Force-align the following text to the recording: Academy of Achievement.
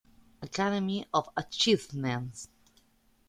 Academy 0.41 1.05
of 1.13 1.29
Achievement. 1.37 2.47